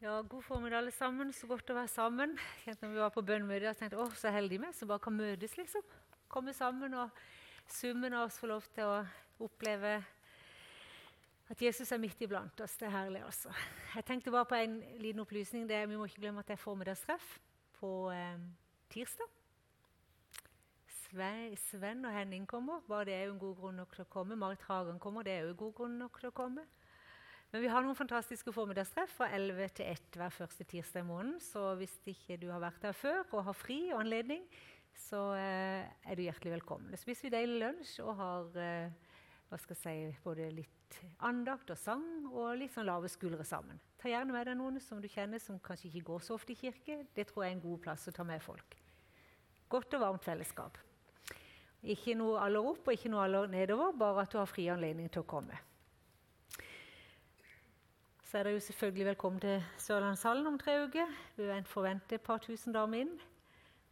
[0.00, 1.32] Ja, God formiddag, alle sammen.
[1.34, 2.36] Så godt å være sammen.
[2.62, 5.16] Kjente når vi var på bønnmøte og tenkte jeg så heldig vi som bare kan
[5.18, 5.56] møtes.
[5.58, 5.82] liksom.
[6.30, 7.10] Komme sammen, og
[7.66, 9.00] summen av oss får lov til å
[9.42, 9.96] oppleve
[11.50, 12.76] at Jesus er midt iblant oss.
[12.78, 13.50] Det er herlig, altså.
[13.96, 15.66] Jeg tenkte bare på en liten opplysning.
[15.66, 17.34] Det er, vi må ikke glemme at det er formiddagstreff
[17.80, 18.38] på eh,
[18.94, 19.34] tirsdag.
[21.00, 22.86] Sve, Sven og Henning kommer.
[22.86, 24.38] Bare det er jo en god grunn nok til å komme.
[24.38, 25.26] Marit Hagen kommer.
[25.26, 26.70] Det er jo en god grunn nok til å komme.
[27.48, 31.38] Men vi har noen fantastiske formiddagstreff fra 11 til 1 hver første tirsdag i måneden.
[31.40, 34.42] Så hvis ikke du har vært der før og har fri og anledning,
[34.98, 36.90] så eh, er du hjertelig velkommen.
[36.92, 39.14] Da spiser vi deilig lunsj og har eh,
[39.48, 43.80] hva skal jeg si, både litt andakt og sang og litt sånn lave skuldre sammen.
[43.96, 46.58] Ta gjerne med deg noen som du kjenner som kanskje ikke går så ofte i
[46.58, 46.98] kirke.
[47.16, 48.76] Det tror jeg er en god plass å ta med folk.
[49.72, 50.76] Godt og varmt fellesskap.
[51.80, 55.08] Ikke noe aller opp og ikke noe aller nedover, bare at du har fri anledning
[55.08, 55.56] til å komme
[58.28, 61.12] så er dere selvfølgelig velkommen til Sørlandshallen om tre uker.
[61.38, 63.14] Vi forventer et par tusen damer inn.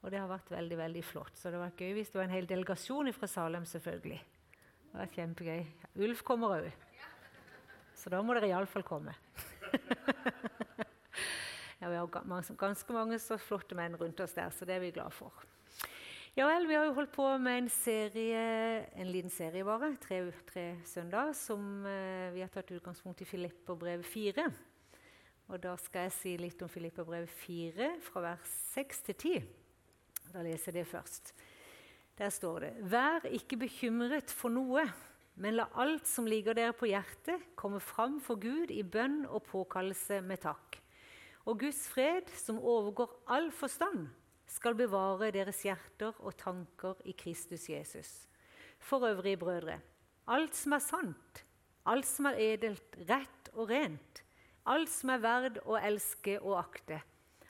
[0.05, 1.39] Og det har vært veldig veldig flott.
[1.41, 3.65] Så det var gøy hvis det var en hel delegasjon fra Salem.
[3.65, 4.19] selvfølgelig.
[4.93, 5.65] Det var kjempegøy.
[6.05, 6.69] Ulf kommer òg.
[7.97, 9.17] Så da må dere iallfall komme.
[11.81, 14.93] ja, vi har ganske mange så flotte menn rundt oss der, så det er vi
[14.93, 15.33] glad for.
[16.37, 18.41] Ja vel, vi har jo holdt på med en serie,
[19.01, 24.05] en liten serie bare, tre, tre søndager, som eh, vi har tatt utgangspunkt i Filipperbrevet
[24.05, 24.45] 4.
[25.49, 29.47] Og da skal jeg si litt om Filipperbrevet 4, fra vers 6 til 10.
[30.35, 31.33] Da leser jeg det først.
[32.21, 34.85] Der står det.: Vær ikke bekymret for noe,
[35.41, 39.49] men la alt som ligger dere på hjertet, komme fram for Gud i bønn og
[39.49, 40.83] påkallelse med takk.
[41.49, 44.11] Og Guds fred, som overgår all forstand,
[44.47, 48.13] skal bevare deres hjerter og tanker i Kristus Jesus.
[48.79, 49.81] For øvrige brødre,
[50.27, 51.43] alt som er sant,
[51.87, 54.23] alt som er edelt, rett og rent,
[54.67, 57.01] alt som er verd å elske og akte,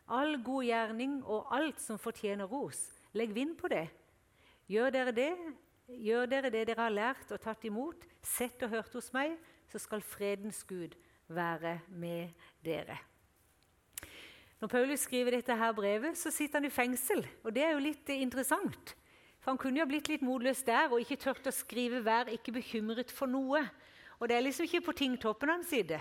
[0.06, 3.86] all god gjerning og alt som fortjener ros, legg vind på det.
[4.70, 5.32] Gjør dere det,
[5.88, 9.36] gjør dere det dere har lært og tatt imot, sett og hørt hos meg,
[9.70, 10.94] så skal fredens Gud
[11.28, 12.34] være med
[12.64, 12.98] dere.
[14.60, 17.26] Når Paulus skriver dette her brevet, så sitter han i fengsel.
[17.44, 18.94] Og det er jo litt interessant.
[19.40, 22.56] For han kunne jo blitt litt motløs der og ikke turt å skrive 'vær ikke
[22.56, 23.68] bekymret for noe'.
[24.18, 26.00] Og det er liksom ikke på tingtoppen han sitter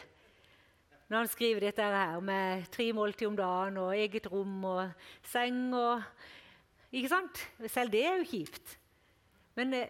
[1.05, 5.69] når han skriver dette her med tre måltid om dagen og eget rom og seng
[5.73, 6.01] og
[6.95, 7.39] Ikke sant?
[7.67, 8.77] Selv det er jo kjipt.
[9.57, 9.89] Men eh,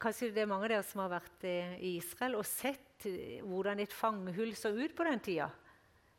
[0.00, 3.42] kanskje det er mange av dere som har vært eh, i Israel og sett eh,
[3.44, 5.50] hvordan et fangehull så ut på den tida.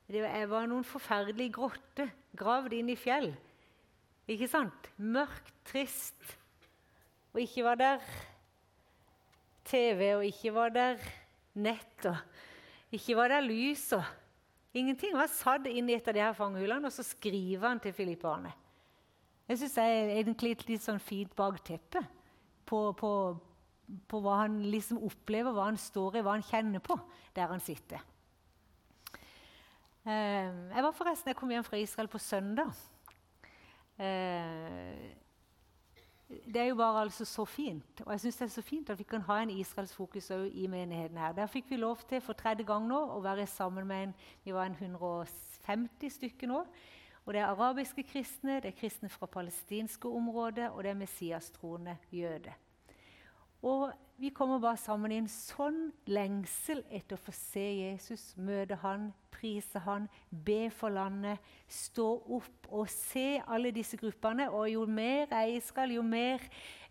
[0.09, 3.30] Det var noen forferdelige grotter gravd inn i fjell.
[4.30, 4.90] Ikke sant?
[4.97, 6.18] Mørkt, trist.
[7.34, 8.08] Og ikke var der
[9.69, 11.03] TV, og ikke var der
[11.62, 13.92] nett, og ikke var der lys.
[13.94, 14.03] og
[14.74, 15.14] Ingenting.
[15.14, 17.94] Han var satt inn i et av de her fangehullene, og så skriver han til
[17.94, 18.53] filipperne.
[19.50, 22.03] Jeg syns det er egentlig et litt sånn fint bakteppe
[22.69, 23.12] på, på,
[24.09, 26.98] på hva han liksom opplever, hva han står i, hva han kjenner på
[27.38, 28.03] der han sitter.
[30.09, 32.72] Eh, jeg var forresten, jeg kom hjem fra Israel på søndag.
[34.00, 35.09] Eh,
[36.30, 38.02] det er jo bare altså så fint.
[38.06, 41.18] Og jeg syns det er så fint at vi kan ha en israelsfokus i menigheten
[41.18, 41.31] her.
[41.31, 44.53] Der fikk vi lov til for tredje gang nå å være sammen med en Vi
[44.53, 46.64] var en 150 stykker nå.
[47.25, 51.98] Og det er arabiske kristne, det er kristne fra palestinske områder, og det er messiastroende
[52.12, 52.53] jøder.
[53.62, 58.75] Og vi kommer bare sammen i en sånn lengsel etter å få se Jesus, møte
[58.81, 61.40] han, prise han, be for landet,
[61.72, 62.07] stå
[62.40, 64.50] opp og se alle disse gruppene.
[64.52, 66.44] Og jo mer jeg skal, jo mer,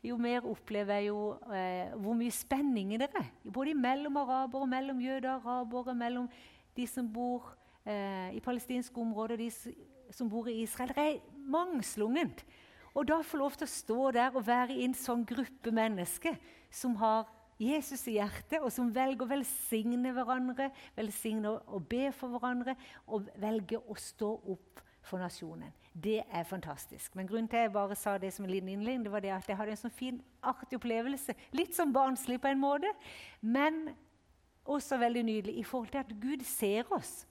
[0.04, 1.18] jo mer opplever jeg jo
[1.52, 3.28] eh, hvor mye spenning det er.
[3.44, 6.30] Både mellom arabere, mellom jøder, arabere, mellom
[6.78, 7.52] de som bor
[7.84, 9.50] eh, i palestinske områder, de
[10.16, 10.96] som bor i Israel.
[10.96, 12.46] Det er mangslungent.
[12.98, 16.34] Og da få lov til å stå der og være i en sånn gruppe mennesker
[16.75, 17.28] som har
[17.59, 22.75] Jesus i hjertet, og som velger å velsigne hverandre, velsigne å be for hverandre,
[23.06, 25.72] og velger å stå opp for nasjonen.
[25.94, 27.14] Det er fantastisk.
[27.19, 29.32] Men grunnen til at jeg bare sa det som en liten innledning, det var det
[29.34, 31.34] at jeg hadde en sånn fin, artig opplevelse.
[31.58, 32.93] Litt som barnslig på en måte,
[33.40, 33.88] men
[34.69, 37.25] også veldig nydelig i forhold til at Gud ser oss.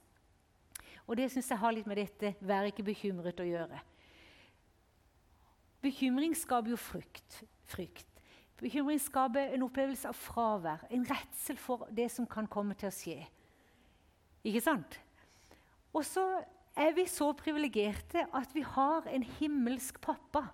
[1.08, 3.80] Og det syns jeg har litt med dette 'vær ikke bekymret' å gjøre.
[5.82, 7.44] Bekymring skaper jo frykt.
[7.64, 8.06] frykt.
[8.58, 12.94] Bekymring skaper en opplevelse av fravær, en redsel for det som kan komme til å
[12.94, 13.18] skje.
[14.44, 14.98] Ikke sant?
[15.94, 16.24] Og så
[16.78, 20.48] er vi så privilegerte at vi har en himmelsk pappa.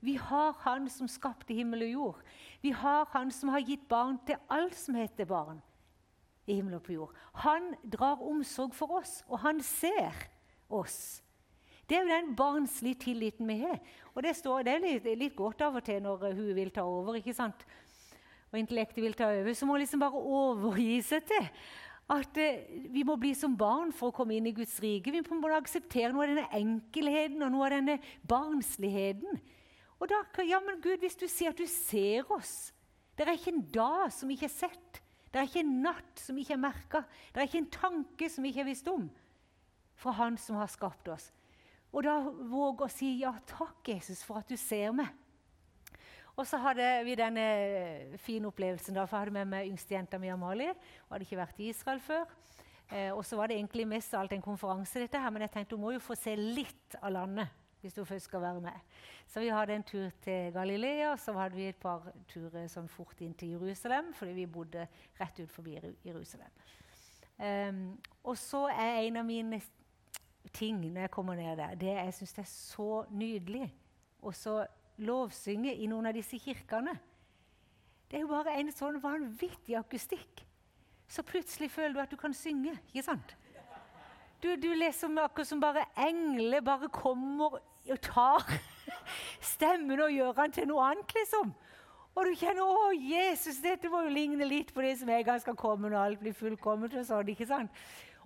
[0.00, 2.22] Vi har Han som skapte himmel og jord.
[2.62, 5.62] Vi har Han som har gitt barn til alt som heter barn
[6.48, 7.14] i himmel og på jord.
[7.44, 10.14] Han drar omsorg for oss, og han ser
[10.70, 11.22] oss.
[11.88, 13.78] Det er jo den barnslige tilliten vi har.
[14.12, 16.84] Og det, står, det er litt, litt, godt av og til når hun vil ta
[16.84, 17.16] over.
[17.16, 17.64] ikke sant?
[18.52, 19.54] Og intellektet vil ta over.
[19.56, 21.46] Så må hun liksom bare overgi seg til
[22.08, 25.12] at eh, vi må bli som barn for å komme inn i Guds rike.
[25.12, 27.98] Vi må akseptere noe av denne enkelheten og noe av denne
[28.28, 29.40] barnsligheten.
[29.98, 32.70] Og da, ja, men Gud, hvis du sier at du ser oss
[33.18, 35.00] Det er ikke en dag som ikke er sett.
[35.32, 37.00] Det er ikke en natt som ikke er merka.
[37.32, 39.08] Det er ikke en tanke som ikke er visst om
[39.98, 41.32] fra Han som har skapt oss.
[41.92, 42.18] Og da
[42.50, 45.08] våge å si ja takk, Jesus, for at du ser meg.
[46.38, 47.44] Og så hadde vi denne
[48.22, 48.94] fine opplevelsen.
[48.94, 50.74] da, for Jeg hadde med meg yngstejenta mi Amalie.
[50.74, 52.28] Hun hadde ikke vært i Israel før.
[52.90, 55.50] Eh, og så var det egentlig mest av alt en konferanse, dette her, men jeg
[55.56, 57.48] tenkte hun må jo få se litt av landet.
[57.80, 58.72] hvis hun først skal være med.
[59.26, 62.88] Så vi hadde en tur til Galilea, og så hadde vi et par turer sånn
[62.88, 64.88] fort inn til Jerusalem, fordi vi bodde
[65.20, 66.50] rett ut forbi Jerusalem.
[67.38, 69.60] Um, og så er en av mine
[70.54, 73.68] ting når jeg kommer ned der, det jeg syns er så nydelig
[74.22, 74.62] og så
[74.98, 76.96] lovsynge i noen av disse kirkene.
[78.08, 80.42] Det er jo bare en sånn vanvittig akustikk.
[81.08, 82.74] Så plutselig føler du at du kan synge.
[82.88, 83.36] ikke sant?
[84.42, 88.44] Du, du leser akkurat som bare engler bare kommer og tar
[89.54, 91.54] stemmen og gjør den til noe annet, liksom.
[92.18, 95.40] Og du kjenner 'Å, Jesus, dette må jo ligne litt på det som en gang
[95.40, 97.70] skal komme når alt blir fullkomment.' og sånn, ikke sant?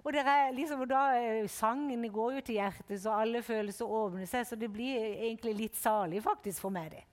[0.02, 0.16] Og,
[0.54, 4.46] liksom, da, eh, Sangen går jo til hjertet, så alle følelser åpner seg.
[4.46, 6.90] Så det blir egentlig litt salig faktisk for meg.
[6.90, 7.04] det.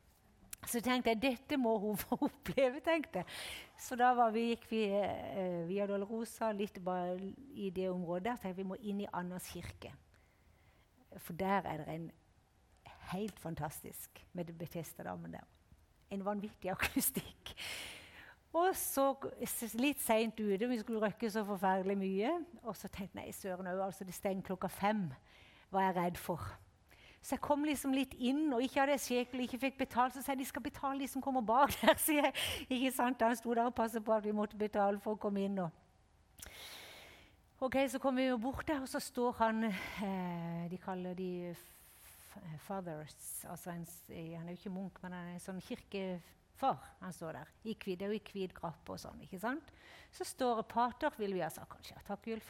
[0.67, 2.81] Så tenkte jeg dette må hun få oppleve.
[2.83, 3.25] tenkte jeg.
[3.77, 7.15] Så da vi, gikk vi eh, via Dolorosa litt bare
[7.53, 8.25] i det området.
[8.25, 9.93] Der tenkte vi må inn i Annas kirke.
[11.17, 12.09] For der er det en
[13.13, 15.45] helt fantastisk med Betesta-damen der.
[16.09, 17.53] En vanvittig akustikk.
[18.53, 19.11] Og så
[19.77, 22.31] litt seint ute, vi skulle røkke så forferdelig mye.
[22.63, 25.05] Og så tenkte jeg søren òg, altså det stenger klokka fem.
[25.69, 26.47] Var jeg redd for.
[27.21, 30.15] Så jeg kom liksom litt inn, og ikke hadde jeg sjekel, ikke fikk betalt.
[30.15, 31.97] Så sa jeg de skal betale, de som kommer bak der.
[32.05, 32.33] sier jeg.
[32.69, 33.21] Ikke sant?
[33.21, 35.59] Han sto der og passet på at vi måtte betale for å komme inn.
[35.59, 36.49] Og.
[37.59, 41.53] Ok, Så kom vi jo bort der, og så står han eh, De kaller de
[42.65, 43.45] fathers.
[43.49, 46.21] Altså en, han er jo ikke munk, men han er en sånn kirke
[46.59, 46.83] far.
[46.99, 49.21] Han står der i hvit, og i hvit grappe og sånn.
[49.23, 49.71] ikke sant?
[50.11, 51.97] Så står Pater, vil vi ha sagt kanskje.
[52.07, 52.49] Takk, Ulf.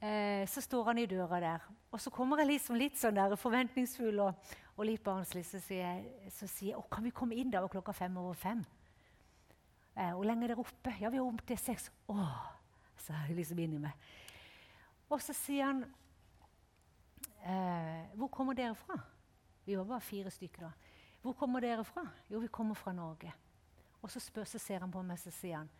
[0.00, 1.68] Eh, så står han i døra der.
[1.92, 5.44] Og så kommer jeg liksom litt sånn der forventningsfull og, og litt barnslig.
[5.46, 8.64] Så sier jeg så sier, å, kan vi komme inn da klokka fem over fem.
[9.94, 10.94] Eh, hvor lenge er dere oppe?
[11.00, 11.88] Ja, vi er oppe til seks.
[12.10, 12.26] Å,
[13.06, 14.10] sa jeg liksom inni meg.
[15.08, 15.86] Og så sier han
[17.40, 18.98] eh, Hvor kommer dere fra?
[19.64, 20.72] Vi var bare fire stykker da.
[21.22, 22.04] Hvor kommer dere fra?
[22.30, 23.32] Jo, vi kommer fra Norge.
[24.02, 25.70] Og så, spør, så ser han på meg så sier han,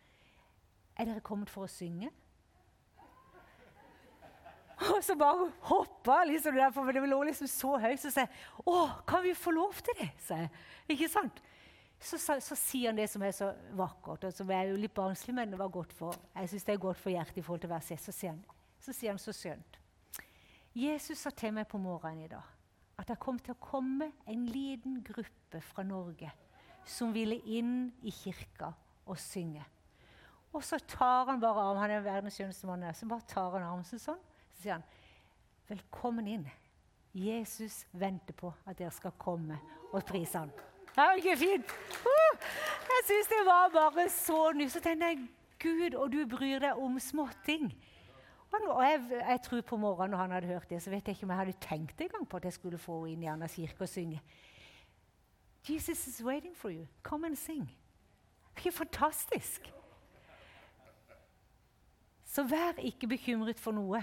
[0.99, 2.09] er dere kommet for å synge?
[4.79, 7.99] Og så bare hoppa liksom der, for det lå liksom så høyt.
[7.99, 10.51] Så sier jeg, 'Å, kan vi få lov til det?' sa jeg.
[10.87, 11.41] Ikke sant?
[11.99, 14.93] Så, så, så, sier han det som er så vakkert, og som er jo litt
[14.95, 17.37] barnslig, men det var godt for, jeg synes det er godt for hjertet.
[17.37, 17.99] i forhold til verset.
[17.99, 18.45] Så sier han
[18.79, 19.79] så, sier han så skjønt.
[20.75, 22.58] Jesus sa til meg på morgenen i dag
[22.99, 26.31] at det kom til å komme en liten gruppe fra Norge
[26.89, 28.73] som ville inn i kirka
[29.07, 29.63] og synge.
[30.53, 33.67] Og så tar han bare armen han er verdens skjønneste mann, så bare tar han
[33.67, 34.01] armen sånn.
[34.57, 34.83] Så sier han,
[35.69, 36.47] 'Velkommen inn.
[37.13, 39.59] Jesus venter på at dere skal komme
[39.93, 40.51] og prise han.
[40.89, 41.73] Det var ikke fint?
[42.89, 44.71] Jeg syns det var bare så nytt.
[44.71, 45.27] Så tenkte jeg,
[45.59, 47.69] Gud, og du bryr deg om småting.
[48.51, 51.25] Og jeg, jeg, tror på morgenen når han hadde hørt det, så vet jeg ikke
[51.25, 53.85] om jeg hadde tenkt engang på at jeg skulle få henne inn i Annas kirke
[53.85, 54.21] og synge.
[55.69, 56.87] Jesus is waiting for you.
[57.03, 57.69] Come and sing.
[58.55, 59.73] Det er fantastisk.
[62.25, 64.01] Så vær ikke bekymret for noe,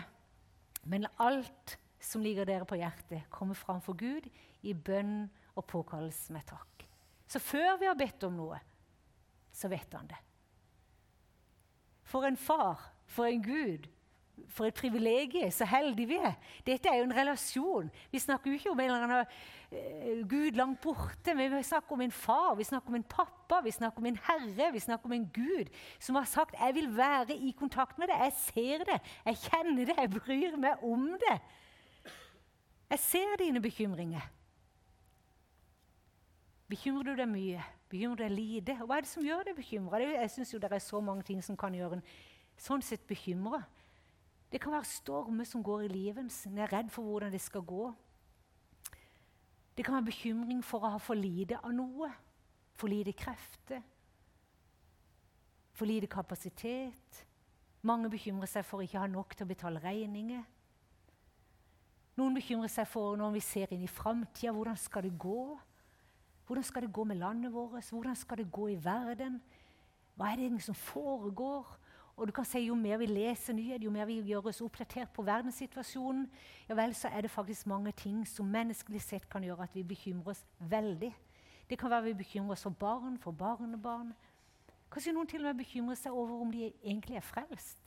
[0.85, 4.29] men alt som ligger dere på hjertet, kommer fram for Gud
[4.63, 6.87] i bønn og påkallelse med takk.
[7.29, 8.59] Så før vi har bedt om noe,
[9.53, 10.19] så vet han det.
[12.07, 13.89] For en far, for en Gud,
[14.49, 16.35] for et privilegium, så heldige vi er.
[16.67, 17.91] Dette er jo en relasjon.
[18.13, 19.27] Vi snakker jo ikke om en eller annen
[19.73, 23.61] uh, Gud langt borte, men vi snakker om en far, vi snakker om en pappa,
[23.65, 26.97] vi snakker om en herre, vi snakker om en Gud som har sagt 'Jeg vil
[26.97, 28.23] være i kontakt med det'.
[28.25, 31.41] Jeg ser det, jeg kjenner det, jeg bryr meg om det.
[32.91, 34.31] Jeg ser dine bekymringer.
[36.69, 37.65] Bekymrer du deg mye?
[37.89, 38.75] Bekymrer du deg lite?
[38.75, 39.99] Hva er det som gjør deg bekymra?
[39.99, 42.03] Jeg syns det er så mange ting som kan gjøre en
[42.59, 43.63] sånn sett bekymra.
[44.53, 46.47] Det kan være stormer som går i livet.
[46.47, 47.93] En er redd for hvordan det skal gå.
[49.77, 52.09] Det kan være bekymring for å ha for lite av noe.
[52.77, 53.83] For lite krefter.
[55.77, 57.25] For lite kapasitet.
[57.83, 60.45] Mange bekymrer seg for å ikke ha nok til å betale regninger.
[62.17, 64.55] Noen bekymrer seg for når vi ser inn i framtida.
[64.57, 65.59] Hvordan skal det gå?
[66.47, 67.91] Hvordan skal det gå med landet vårt?
[67.91, 69.41] Hvordan skal det gå i verden?
[70.17, 71.67] Hva er det som foregår?
[72.17, 75.13] Og du kan si Jo mer vi leser nyheter, jo mer vi gjør oss oppdatert
[75.13, 76.31] på verdenssituasjonen,
[76.69, 79.83] ja vel, så er det faktisk mange ting som menneskelig sett kan gjøre at vi
[79.83, 81.13] bekymrer oss veldig.
[81.71, 84.15] Det kan være vi bekymrer oss for barn, for barnebarn.
[84.91, 87.79] Kanskje noen til og med bekymrer seg over om de egentlig er frelst.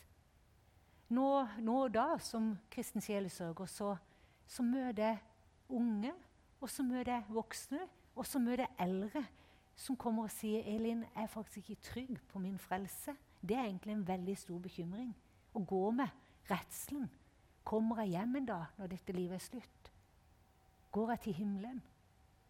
[1.10, 1.26] Nå,
[1.58, 3.96] nå og da, som kristen sjelesørger, så,
[4.46, 5.18] så møter jeg
[5.70, 6.14] unge,
[6.62, 7.80] og så møter jeg voksne,
[8.16, 9.24] og så møter jeg eldre
[9.80, 13.16] som kommer og sier 'Elin, jeg er faktisk ikke trygg på min frelse'.
[13.42, 15.14] Det er egentlig en veldig stor bekymring
[15.56, 16.10] å gå med
[16.50, 17.10] redselen.
[17.64, 19.92] Kommer jeg hjem en dag når dette livet er slutt?
[20.92, 21.82] Går jeg til himmelen,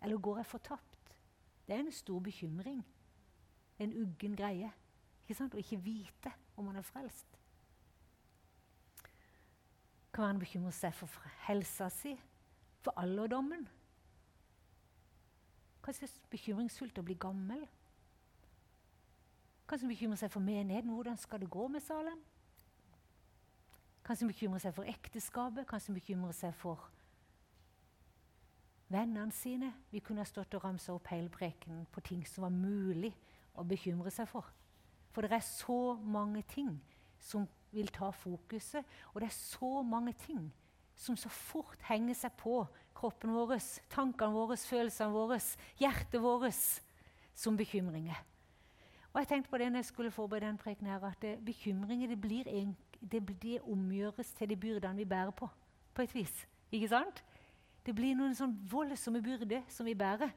[0.02, 1.14] eller går jeg fortapt?
[1.68, 2.86] Det er en stor bekymring.
[3.80, 4.72] En uggen greie.
[5.22, 5.54] Ikke sant?
[5.54, 7.36] Å ikke vite om man er frelst.
[10.10, 12.16] Kan være han bekymrer seg for helsa si,
[12.82, 13.68] for alderdommen.
[15.86, 17.62] Kanskje bekymringsfullt å bli gammel.
[19.70, 20.90] Kanskje han bekymrer seg for menigheten.
[20.90, 22.18] Hvordan skal det gå med Salem?
[24.06, 26.88] Kanskje han bekymrer seg for ekteskapet, kanskje han bekymrer seg for
[28.90, 29.70] vennene sine.
[29.92, 33.12] Vi kunne ha stått og ramsa opp hele prekenen på ting som var mulig
[33.54, 34.50] å bekymre seg for.
[35.14, 36.74] For det er så mange ting
[37.22, 40.48] som vil ta fokuset, og det er så mange ting
[40.98, 42.64] som så fort henger seg på
[42.98, 43.60] kroppen vår,
[43.94, 45.38] tankene våre, følelsene våre,
[45.78, 46.66] hjertet vårt,
[47.38, 48.18] som bekymringer.
[49.14, 52.08] Og jeg tenkte på det når jeg skulle forberede den preken her, at det, bekymringer
[52.08, 55.50] det, blir en, det, det omgjøres til de byrdene vi bærer på,
[55.94, 56.48] på et vis.
[56.72, 57.24] Ikke sant?
[57.86, 60.30] Det blir noen sånn voldsomme byrder som vi bærer.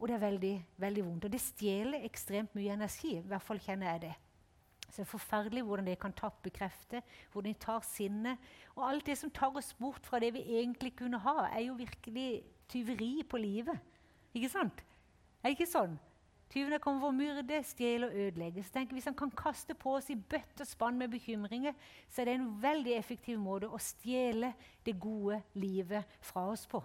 [0.00, 1.26] Og det er veldig, veldig vondt.
[1.28, 3.18] Og det stjeler ekstremt mye energi.
[3.20, 4.14] I hvert fall kjenner jeg det.
[4.88, 8.48] Så det er forferdelig hvordan det kan tappe krefter, hvordan de tar sinnet.
[8.74, 11.76] Og alt det som tar oss bort fra det vi egentlig kunne ha, er jo
[11.78, 13.78] virkelig tyveri på livet.
[14.34, 14.82] Ikke sant?
[15.42, 15.94] Er det ikke sånn?
[16.52, 18.62] Tyvene kommer for å myrde, stjele og ødelegge.
[18.64, 21.72] Så tenker Hvis han kan kaste på oss i bøtt og spann med bekymringer,
[22.10, 24.52] så er det en veldig effektiv måte å stjele
[24.84, 26.82] det gode livet fra oss på.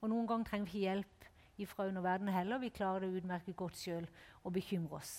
[0.00, 1.28] Og Noen ganger trenger vi ikke hjelp
[1.68, 2.58] fra underverdenen heller.
[2.58, 4.08] Vi klarer det utmerket godt sjøl
[4.42, 5.12] å bekymre oss.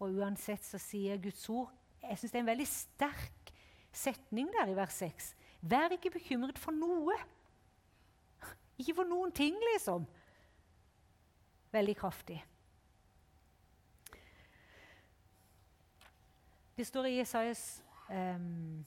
[0.00, 3.50] Og uansett så sier Guds ord Jeg syns det er en veldig sterk
[3.92, 5.34] setning der i vers 6.
[5.60, 7.18] Vær ikke bekymret for noe.
[8.80, 10.06] Ikke for noen ting, liksom.
[11.70, 12.40] Veldig kraftig.
[16.76, 18.86] Det står i Jesajas um,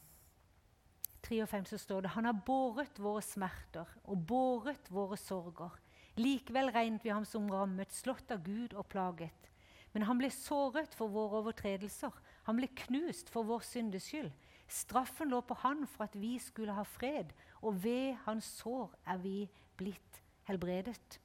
[1.24, 5.78] 53 så står det Han har båret våre smerter og båret våre sorger.
[6.20, 9.50] Likevel regnet vi ham som rammet, slått av Gud og plaget.
[9.94, 12.12] Men han ble såret for våre overtredelser.
[12.50, 14.32] Han ble knust for vår syndes skyld.
[14.68, 19.22] Straffen lå på han for at vi skulle ha fred, og ved hans sår er
[19.22, 19.38] vi
[19.78, 21.20] blitt helbredet.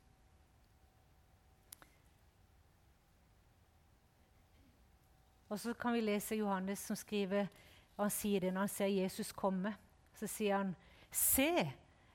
[5.49, 7.47] Og så kan vi lese Johannes som skriver,
[7.97, 9.75] og han sier det når han ser Jesus komme.
[10.15, 10.75] Så sier han,
[11.11, 11.51] se,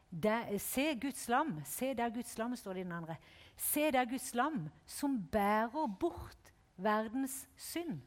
[0.09, 1.55] der, se Guds lam.
[1.65, 3.15] Se der Guds lam, står det i den andre.
[3.57, 8.01] Se der Guds lam som bærer bort verdens synd.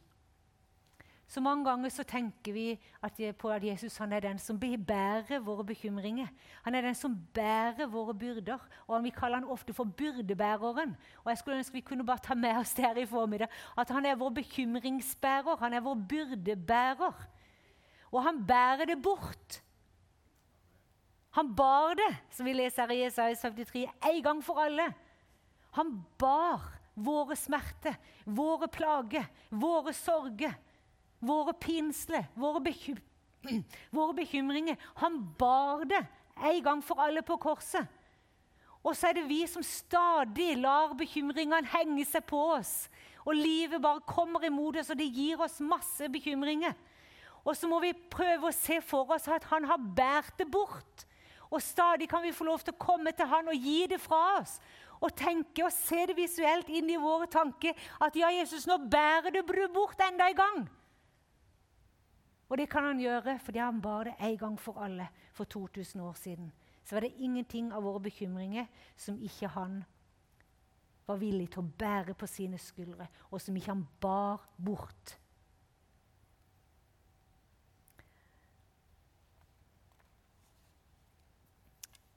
[1.27, 5.41] Så mange ganger så tenker vi at, på at Jesus han er den som bærer
[5.43, 6.29] våre bekymringer.
[6.63, 8.59] Han er den som bærer våre byrder.
[8.87, 10.97] Og Vi kaller han ofte for byrdebæreren.
[11.25, 13.49] Og jeg skulle ønske vi kunne bare ta med oss det her i formiddag.
[13.79, 15.57] At han er vår bekymringsbærer.
[15.57, 17.27] Han er vår byrdebærer.
[18.13, 19.63] Og han bærer det bort.
[21.31, 24.87] Han bar det, som vi leser i Jesaja 73, en gang for alle.
[25.77, 26.63] Han bar
[26.95, 30.55] våre smerter, våre plager, våre sorger,
[31.21, 32.99] våre pinsler, våre, bekym
[33.91, 34.77] våre bekymringer.
[35.03, 36.03] Han bar det
[36.37, 37.87] en gang for alle på korset.
[38.87, 42.87] Og så er det vi som stadig lar bekymringene henge seg på oss.
[43.27, 46.77] Og livet bare kommer imot oss, og det gir oss masse bekymringer.
[47.47, 51.07] Og så må vi prøve å se for oss at han har båret det bort.
[51.51, 54.41] Og stadig kan vi få lov til å komme til han og gi det fra
[54.41, 54.59] oss
[54.97, 59.35] og tenke og se det visuelt inn i våre tanker at ja, Jesus, nå bærer
[59.35, 59.43] du
[59.75, 60.63] bort enda en gang.
[62.49, 66.01] Og det kan han gjøre fordi han bar det en gang for alle for 2000
[66.01, 66.53] år siden.
[66.85, 69.85] Så var det ingenting av våre bekymringer som ikke han
[71.07, 75.19] var villig til å bære på sine skuldre, og som ikke han bar bort.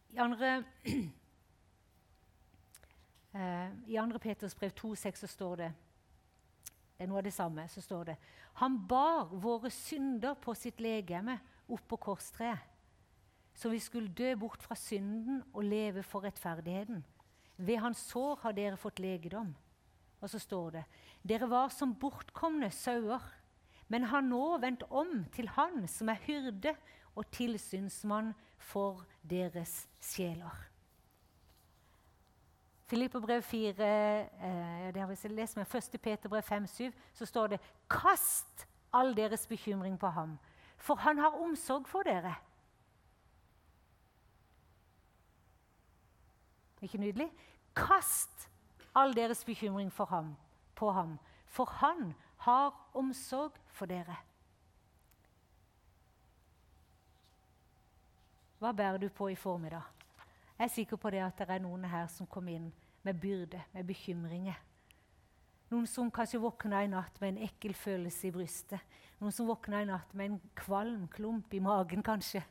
[0.09, 0.63] I andre
[3.33, 4.19] Eh, I 2.
[4.19, 5.67] Peters brev 2,6 så står det
[6.97, 7.67] det er noe av det samme.
[7.67, 8.15] så står det
[8.59, 11.37] Han bar våre synder på sitt legeme
[11.71, 12.59] oppå korstreet.
[13.55, 17.01] Så vi skulle dø bort fra synden og leve for rettferdigheten.
[17.57, 19.51] Ved hans sår har dere fått legedom.
[20.19, 20.85] Og så står det
[21.27, 23.23] dere var som bortkomne sauer,
[23.91, 26.75] men har nå vendt om til Han som er hyrde
[27.15, 30.68] og tilsynsmann for deres sjeler.
[32.89, 33.85] Filipperbrev 4,
[34.19, 36.01] eh, det har vi lest med 1.
[36.01, 40.39] Peterbrev 5-7, så står det Kast all deres bekymring på ham,
[40.77, 42.35] for han har omsorg for dere.
[46.81, 47.29] Ikke nydelig?
[47.75, 48.49] Kast
[48.95, 50.35] all deres bekymring ham,
[50.75, 54.15] på ham, for han har omsorg for dere.
[58.59, 59.98] Hva bærer du på i formiddag?
[60.59, 62.65] Jeg er sikker på det at det er noen her som kom inn
[63.07, 64.57] med byrde, med bekymringer.
[65.71, 68.97] Noen som kanskje våkna i natt med en ekkel følelse i brystet.
[69.21, 72.41] Noen som våkna i natt med en kvalm klump i magen, kanskje.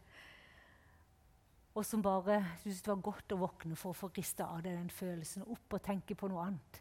[1.77, 4.79] Og som bare syntes det var godt å våkne for å få rista av deg
[4.79, 6.81] den følelsen opp og tenke på noe annet.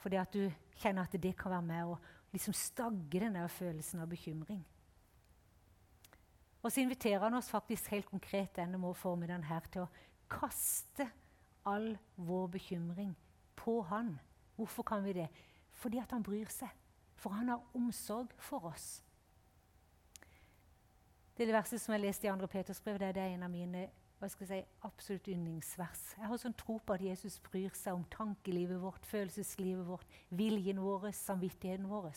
[0.00, 0.44] Fordi at du
[0.78, 1.98] kjenner at det kan være med å
[2.30, 4.62] liksom stagge den der følelsen av bekymring.
[6.60, 9.90] Og så inviterer han oss faktisk helt konkret denne formiddagen her til å
[10.30, 11.08] kaste
[11.68, 13.14] all vår bekymring
[13.56, 14.18] på han.
[14.56, 15.28] Hvorfor kan vi det?
[15.72, 16.72] Fordi at han bryr seg.
[17.20, 19.02] For han har omsorg for oss.
[21.36, 22.46] Det, det verset som jeg leste i 2.
[22.52, 23.86] Peters brev, det er en av mine
[24.20, 26.00] hva skal jeg si, absolutt yndlingsvers.
[26.18, 30.82] Jeg har sånn tro på at Jesus bryr seg om tankelivet vårt, følelseslivet vårt, viljen
[30.84, 32.10] vår, samvittigheten vår.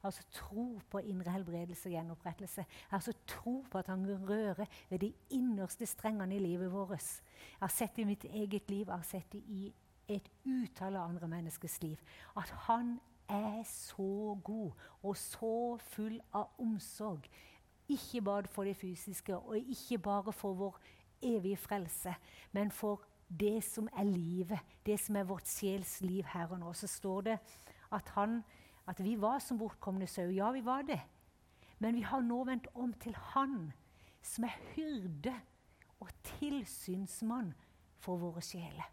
[0.00, 2.64] Altså tro på indre helbredelse og gjenopprettelse.
[2.96, 6.96] Altså tro på at han kan røre ved de innerste strengene i livet vårt.
[6.96, 9.68] Jeg har sett det i mitt eget liv, jeg har sett det i
[10.10, 12.00] et utall av andre menneskers liv.
[12.40, 12.96] At han
[13.28, 17.28] er så god og så full av omsorg.
[17.90, 20.80] Ikke bare for det fysiske, og ikke bare for vår
[21.22, 22.14] evige frelse,
[22.52, 26.72] men for det som er livet, det som er vårt sjels liv her og nå.
[26.74, 27.38] Så står det
[27.92, 28.40] at, han,
[28.88, 30.28] at vi var som bortkomne sau.
[30.34, 31.00] Ja, vi var det.
[31.78, 33.70] Men vi har nå vendt om til Han
[34.22, 35.32] som er hyrde
[36.00, 37.54] og tilsynsmann
[38.00, 38.88] for våre sjeler.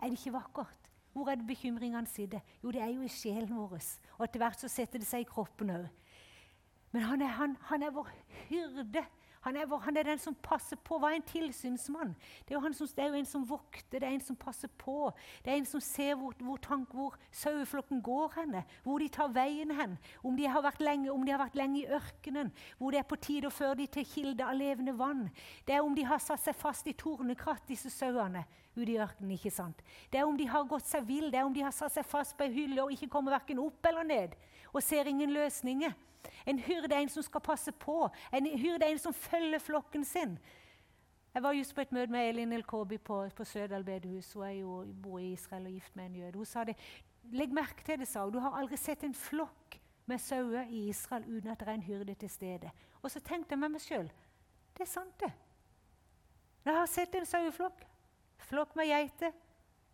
[0.00, 0.88] Er det ikke vakkert?
[1.12, 2.40] Hvor er det bekymringene sitter?
[2.62, 3.78] Jo, det er jo i sjelen vår.
[4.18, 5.86] Og etter hvert så setter det seg i kroppen òg.
[6.94, 8.10] Men han er, han, han er vår
[8.48, 9.02] hyrde
[9.48, 10.98] han er, han er, den som passer på.
[11.00, 12.12] Hva er en tilsynsmann?
[12.48, 15.10] Det er, som, det er, jo en som vokter, det er en som passer på.
[15.44, 19.32] Det er en som ser hvor, hvor, tank, hvor saueflokken går henne, hvor de tar
[19.32, 19.96] veien hen.
[20.22, 20.48] Om de,
[20.84, 23.80] lenge, om de har vært lenge i ørkenen, hvor det er på tide å føre
[23.80, 25.28] dem til kilde av levende vann.
[25.64, 28.44] Det er om de har satt seg fast i tornekratt, disse sauene
[28.78, 29.34] ute i ørkenen.
[29.36, 29.82] ikke sant?
[30.12, 32.06] Det er om de har gått seg vill, det er om de har satt seg
[32.06, 34.36] fast på ei hylle og ikke kommer verken opp eller ned
[34.72, 35.92] og ser ingen løsninger.
[36.46, 38.08] En hyrde er en som skal passe på.
[38.34, 40.38] En hyrde er en som følger flokken sin.
[41.34, 44.32] Jeg var just på et møte med Elin Elkobi på, på Sødal bedehus.
[44.32, 46.36] Hun er jo, bor i Israel og gift med en jøde.
[46.36, 46.76] Hun sa det.
[47.32, 48.32] Legg merke til det, sa hun.
[48.32, 51.82] Du har aldri sett en flokk med sauer i Israel uten at det er en
[51.82, 52.70] hyrde til stede.
[53.02, 54.10] Og så tenkte jeg med meg sjøl
[54.78, 55.32] det er sant, det.
[56.64, 57.80] Jeg har sett en saueflokk.
[58.48, 59.32] Flokk med geiter.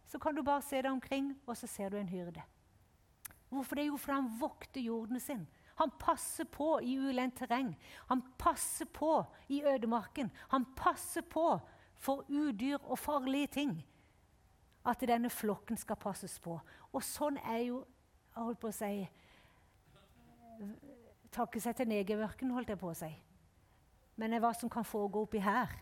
[0.07, 2.43] Så kan du bare se deg omkring, og så ser du en hyrde.
[3.49, 3.87] Hvorfor det?
[3.87, 5.47] Jo, fordi han vokter jorden sin.
[5.75, 7.73] Han passer på i ulendt terreng.
[8.09, 10.31] Han passer på i ødemarken.
[10.49, 11.59] Han passer på
[11.99, 13.75] for udyr og farlige ting.
[14.87, 16.61] At denne flokken skal passes på.
[16.93, 17.85] Og sånn er jo
[18.35, 18.95] jeg holdt på å si
[21.35, 23.09] Takke seg til negerørkenen, holdt jeg på å si.
[24.23, 25.73] Men hva som kan foregå oppi her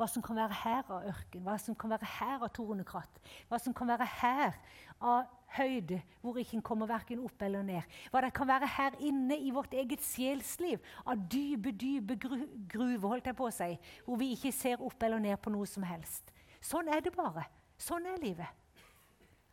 [0.00, 3.58] hva som kan være her av ørken, hva som kan være her av tornekratt, hva
[3.60, 4.56] som kan være her
[4.96, 7.96] av høyde hvor ikke en kommer verken opp eller ned.
[8.08, 13.08] Hva det kan være her inne i vårt eget sjelsliv av dype, dype gru gruver,
[13.12, 13.70] holdt jeg på å si,
[14.06, 16.32] hvor vi ikke ser opp eller ned på noe som helst.
[16.64, 17.44] Sånn er det bare.
[17.80, 18.48] Sånn er livet.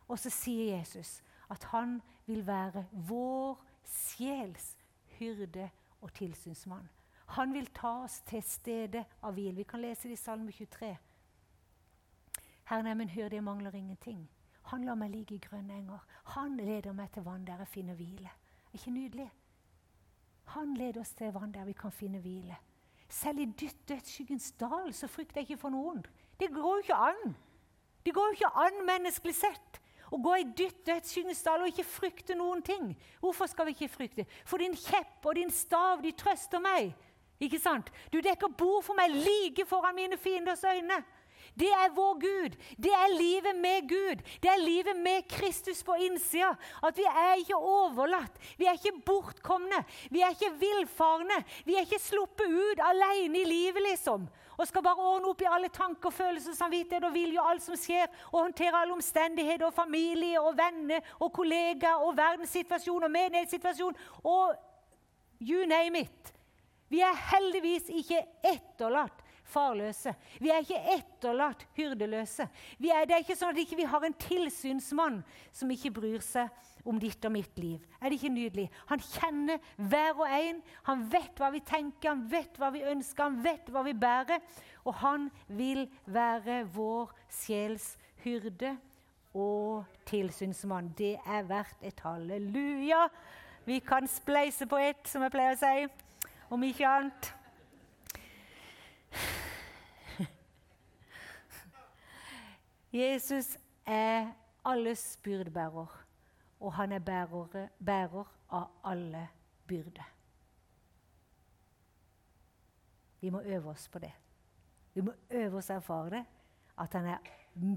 [0.08, 1.18] Og så sier Jesus
[1.52, 4.76] at han vil være vår sjels
[5.18, 5.68] hyrde
[6.00, 6.88] og tilsynsmann.
[7.36, 9.56] Han vil ta oss til stedet av hvil.
[9.56, 10.94] Vi kan lese det i Salme 23.
[12.68, 14.28] Herren er min hyrde, jeg mangler ingenting.
[14.68, 16.00] Han lar meg ligge i grønne enger.
[16.36, 18.28] Han leder meg til vann der jeg finner hvile.
[18.68, 19.28] Er ikke nydelig?
[20.54, 22.56] Han leder oss til vann der vi kan finne hvile.
[23.08, 23.46] Selv i
[23.88, 26.04] dødsskyggens dal så frykter jeg ikke for noen.
[26.40, 27.36] Det går jo ikke an!
[28.04, 29.80] Det går jo ikke an menneskelig sett
[30.12, 32.92] å gå i dødsskyggens dal og ikke frykte noen ting.
[33.20, 34.24] Hvorfor skal vi ikke frykte?
[34.48, 36.94] For din kjepp og din stav, de trøster meg.
[37.40, 37.92] Ikke sant?
[38.12, 41.02] Du dekker bord for meg like foran mine fienders øyne.
[41.58, 42.56] Det er vår Gud.
[42.76, 44.22] Det er livet med Gud.
[44.42, 46.50] Det er livet med Kristus på innsida.
[46.86, 48.38] At vi er ikke overlatt.
[48.58, 49.84] Vi er ikke bortkomne.
[50.10, 51.42] Vi er ikke villfarne.
[51.64, 54.28] Vi er ikke sluppet ut alene i livet, liksom.
[54.58, 57.78] Og skal bare ordne opp i alle tanker, følelser, samvittighet og vilje og alt som
[57.78, 58.06] skjer.
[58.32, 63.94] Og håndtere alle omstendigheter og familie og venner og kollegaer og verdenssituasjon og menighetssituasjon.
[64.24, 64.54] Og
[65.40, 66.37] you name it.
[66.88, 70.12] Vi er heldigvis ikke etterlatt farløse.
[70.40, 72.48] Vi er ikke etterlatt hyrdeløse.
[72.78, 75.20] Er, det er ikke sånn at vi ikke har en tilsynsmann
[75.56, 76.52] som ikke bryr seg
[76.88, 77.84] om ditt og mitt liv.
[78.00, 78.66] Er det ikke nydelig?
[78.88, 80.60] Han kjenner hver og en.
[80.88, 84.44] Han vet hva vi tenker, han vet hva vi ønsker, han vet hva vi bærer.
[84.88, 88.76] Og han vil være vår sjels hyrde
[89.36, 90.92] og tilsynsmann.
[90.96, 93.06] Det er verdt et halleluja.
[93.68, 95.88] Vi kan spleise på ett, som jeg pleier å si
[96.50, 97.34] om ikke annet.
[102.92, 104.32] Jesus er
[104.64, 106.04] alles byrdebærer,
[106.60, 109.28] og han er bærer, bærer av alle
[109.66, 110.14] byrder.
[113.20, 114.12] Vi må øve oss på det.
[114.94, 116.24] Vi må øve oss å erfare det.
[116.78, 117.18] At han er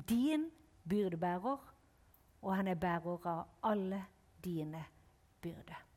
[0.09, 0.51] din
[0.89, 1.57] byrdebærer,
[2.41, 4.05] og han er bærer av alle
[4.43, 4.85] dine
[5.41, 5.90] byrder.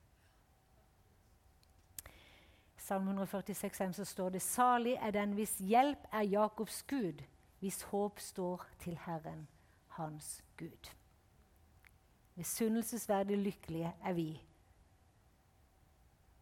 [2.85, 7.23] Salme 146 så står det Salig er den hvis hjelp er Jakobs Gud,
[7.62, 9.47] hvis håp står til Herren,
[9.97, 10.90] hans Gud.
[12.35, 14.27] Misunnelsesverdig lykkelige er vi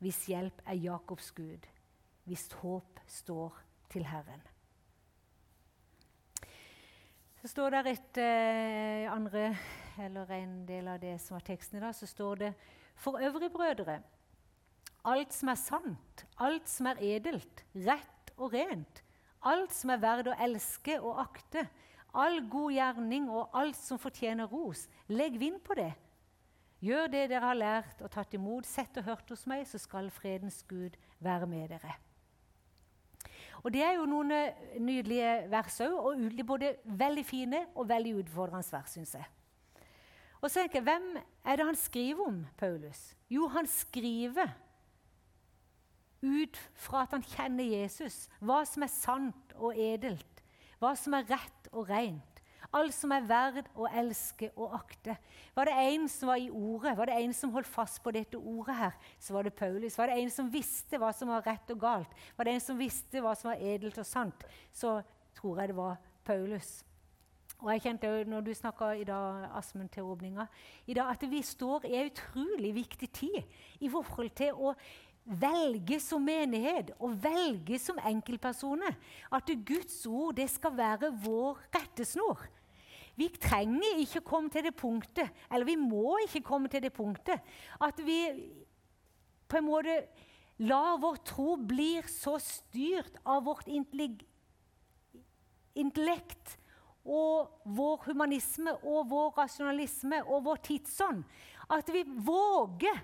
[0.03, 1.69] hvis hjelp er Jakobs Gud,
[2.25, 3.61] hvis håp står
[3.93, 4.43] til Herren.
[7.39, 9.57] Så står det et eh, andre,
[9.99, 12.51] eller en del av det som var teksten i dag, så står det
[12.99, 14.01] For øvrige brødre,
[15.09, 19.03] alt som er sant, alt som er edelt, rett og rent,
[19.43, 21.67] alt som er verdt å elske og akte,
[22.13, 25.91] all god gjerning og alt som fortjener ros, legg vind på det.
[26.83, 30.11] Gjør det dere har lært og tatt imot, sett og hørt hos meg, så skal
[30.11, 31.95] fredens Gud være med dere.
[33.63, 38.17] Og Det er jo noen eh, nydelige vers òg, og både veldig fine og veldig
[38.25, 39.29] utfordrende vers, syns jeg.
[40.41, 41.07] Og så tenker jeg, Hvem
[41.47, 43.15] er det han skriver om, Paulus?
[43.31, 44.51] Jo, han skriver
[46.23, 50.45] ut fra at han kjenner Jesus, hva som er sant og edelt,
[50.83, 52.29] hva som er rett og rent.
[52.73, 55.19] Alt som er verd å elske og akte.
[55.53, 58.39] Var det en som var i ordet, var det en som holdt fast på dette
[58.39, 59.99] ordet, her, så var det Paulus.
[59.99, 62.81] Var det en som visste hva som var rett og galt, var det en som
[62.81, 65.01] visste hva som var edelt og sant, så
[65.37, 66.73] tror jeg det var Paulus.
[67.63, 70.49] Og jeg kjente jo, når du snakka i dag, Asmund, til åpninga,
[70.87, 73.39] i dag, at vi står i en utrolig viktig tid
[73.81, 74.73] i forhold til å
[75.25, 78.97] velge som menighet og velge som enkeltpersoner
[79.33, 82.43] at Guds ord det skal være vår rettesnor.
[83.17, 87.41] Vi trenger ikke komme til det punktet, eller vi må ikke komme til det punktet,
[87.81, 88.19] at vi
[89.49, 89.99] på en måte
[90.65, 93.69] lar vår tro bli så styrt av vårt
[95.75, 96.57] intellekt
[97.03, 101.25] og vår humanisme og vår rasjonalisme og vår tidsånd
[101.73, 103.01] at vi våger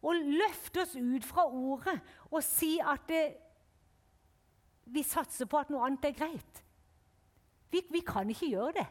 [0.00, 1.98] og løfte oss ut fra ordet
[2.30, 3.24] og si at det,
[4.90, 6.62] vi satser på at noe annet er greit.
[7.70, 8.86] Vi, vi kan ikke gjøre det.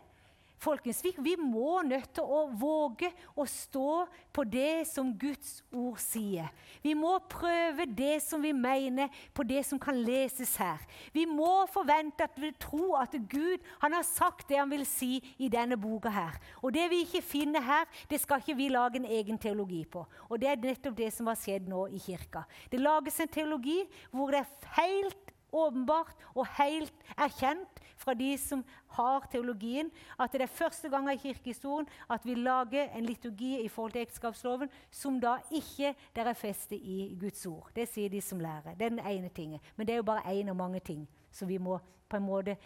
[0.60, 3.08] Folkens, vi, vi må nødt til å våge
[3.40, 6.50] å stå på det som Guds ord sier.
[6.84, 10.84] Vi må prøve det som vi mener, på det som kan leses her.
[11.16, 15.22] Vi må forvente at vi tror at Gud han har sagt det han vil si
[15.40, 16.36] i denne boka her.
[16.60, 20.04] Og det vi ikke finner her, det skal ikke vi lage en egen teologi på.
[20.28, 22.44] Og det er nettopp det som har skjedd nå i kirka.
[22.68, 23.80] Det lages en teologi
[24.12, 28.64] hvor det er helt åpenbart og helt erkjent fra de som
[28.96, 33.68] har teologien, at det er første gang i kirkehistorien at vi lager en liturgi i
[33.68, 37.70] forhold til ekteskapsloven som da ikke der er festet i Guds ord.
[37.76, 38.76] Det sier de som lærer.
[38.76, 39.60] Det er den ene tingen.
[39.76, 42.58] Men det er jo bare én av mange ting som vi må på en måte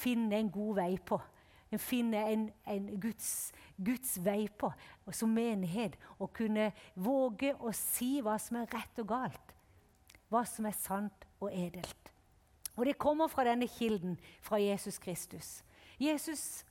[0.00, 1.20] finne en god vei på.
[1.78, 4.72] Finne en, en Guds, Guds, vei på
[5.14, 5.94] som menighet.
[6.18, 9.54] Og kunne våge å si hva som er rett og galt.
[10.30, 12.09] Hva som er sant og edelt.
[12.80, 15.64] Og det kommer fra denne kilden, fra Jesus Kristus.
[16.00, 16.64] Jesus,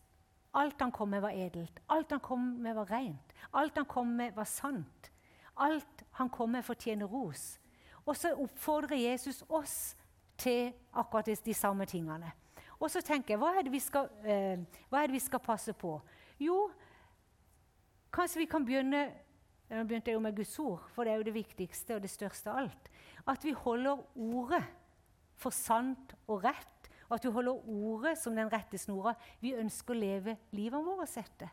[0.54, 1.80] alt han kom med, var edelt.
[1.90, 3.34] Alt han kom med, var rent.
[3.54, 5.12] Alt han kom med, var sant.
[5.58, 7.60] Alt han kom med, fortjener ros.
[8.06, 9.96] Og så oppfordrer Jesus oss
[10.38, 12.32] til akkurat de, samme tingene.
[12.80, 15.94] Og så tenker jeg, hva er, skal, eh, hva er, det vi skal, passe på?
[16.42, 16.72] Jo,
[18.12, 19.10] kanskje vi kan begynne
[19.70, 22.10] Nå begynte jeg jo med Guds ord, for det er jo det viktigste og det
[22.10, 22.88] største av alt.
[23.30, 24.64] At vi holder ordet
[25.40, 26.76] for sant og rett,
[27.10, 29.16] og At du holder ordet som den rette snora.
[29.42, 31.50] Vi ønsker å leve livet vårt etter.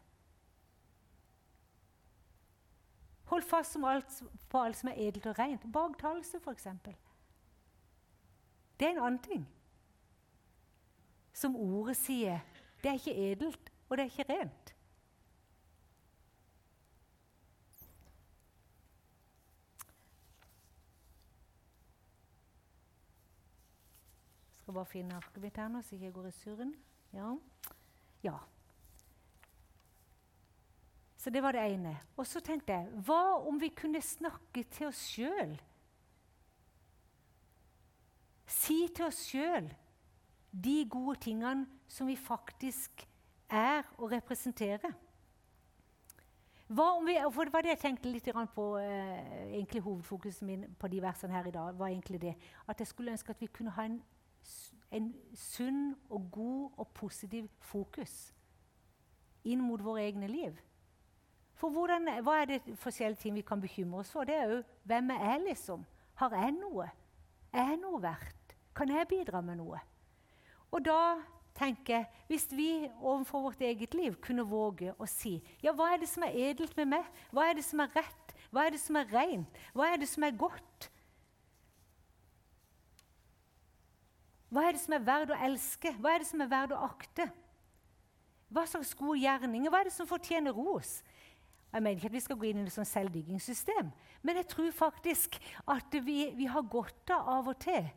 [3.30, 5.64] Hold fast alt, på alt som er edelt og rent.
[5.72, 6.68] Baktalelse, f.eks.
[8.76, 9.48] Det er en annen ting.
[11.32, 12.44] Som ordet sier,
[12.82, 14.75] det er ikke edelt, og det er ikke rent.
[24.76, 26.74] Bare finne arket mitt her nå, så jeg går i surren.
[27.16, 27.32] Ja.
[28.24, 28.36] ja.
[31.16, 31.96] Så det var det ene.
[32.16, 35.56] Og så tenkte jeg hva om vi kunne snakke til oss sjøl?
[38.46, 39.72] Si til oss sjøl
[40.52, 43.02] de gode tingene som vi faktisk
[43.50, 44.94] er og representerer.
[46.66, 48.76] Hva om vi, for Det var det jeg tenkte litt på.
[48.78, 52.34] Eh, egentlig Hovedfokuset min på de versene her i dag var egentlig det,
[52.66, 54.02] at jeg skulle ønske at vi kunne ha en
[54.90, 58.32] en sunn og god og positiv fokus
[59.46, 60.56] inn mot våre egne liv.
[61.56, 64.24] For hvordan, Hva er det forskjellige ting vi kan bekymre oss for?
[64.24, 65.86] Det er jo hvem er liksom?
[66.14, 66.90] Har jeg noe?
[67.52, 68.56] Er jeg noe verdt?
[68.76, 69.80] Kan jeg bidra med noe?
[70.70, 71.16] Og da
[71.56, 76.02] tenker jeg, Hvis vi overfor vårt eget liv kunne våge å si ja, hva er
[76.02, 77.04] det som er edelt med meg?
[77.30, 78.34] Hva er det som er rett?
[78.50, 79.60] Hva er det som er rent?
[79.72, 80.90] Hva er det som er godt?
[84.56, 85.90] Hva er det som er verdt å elske?
[86.00, 87.26] Hva er det som er verdt å akte?
[88.48, 89.68] Hva slags gode gjerninger?
[89.68, 91.02] Hva er det som fortjener ros?
[91.74, 93.90] Jeg mener ikke at vi skal gå inn i et sånt selvdiggingssystem,
[94.24, 95.36] men jeg tror faktisk
[95.68, 97.90] at vi, vi har godt av av og til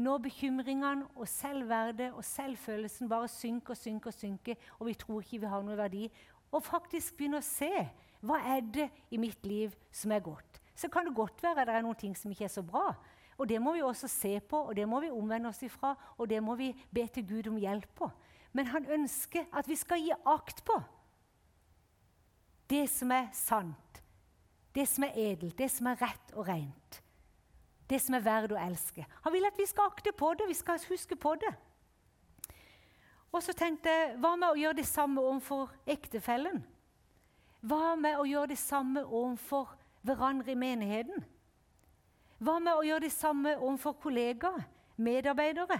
[0.00, 5.20] når bekymringene og selvverdet og selvfølelsen bare synker og synker, og synker, og vi tror
[5.20, 6.08] ikke vi har noe verdi,
[6.48, 7.70] og faktisk begynne å se
[8.24, 10.62] hva er det i mitt liv som er godt.
[10.74, 12.88] Så kan det godt være at det er noen ting som ikke er så bra,
[13.38, 16.28] og Det må vi også se på, og det må vi omvende oss ifra, og
[16.28, 18.10] det må vi be til Gud om hjelp på.
[18.52, 20.82] Men han ønsker at vi skal gi akt på
[22.70, 24.02] det som er sant,
[24.74, 27.00] det som er edelt, det som er rett og rent.
[27.84, 29.04] Det som er verdt å elske.
[29.22, 31.52] Han vil at vi skal akte på det, vi skal huske på det.
[33.34, 36.62] Og så tenkte jeg, Hva med å gjøre det samme overfor ektefellen?
[37.60, 39.74] Hva med å gjøre det samme overfor
[40.06, 41.24] hverandre i menigheten?
[42.44, 44.66] Hva med å gjøre det samme overfor kollegaer,
[45.00, 45.78] medarbeidere?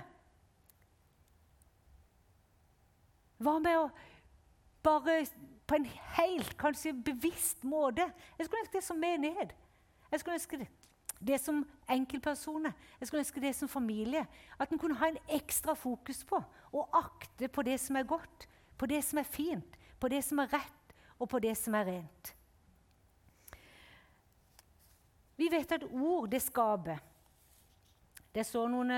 [3.45, 3.89] Hva med å
[4.85, 5.19] bare
[5.67, 8.05] på en helt kanskje bevisst måte
[8.39, 9.55] Jeg skulle ønske det som menighet.
[10.11, 10.69] Jeg skulle ønske det,
[11.21, 12.73] det som enkeltpersoner.
[13.01, 14.27] Jeg skulle ønske det som familie.
[14.61, 16.41] At en kunne ha en ekstra fokus på
[16.73, 18.49] og akte på det som er godt,
[18.79, 21.87] på det som er fint, på det som er rett, og på det som er
[21.87, 22.35] rent.
[25.37, 27.03] Vi vet at ord, det skaper.
[28.35, 28.93] Det står noen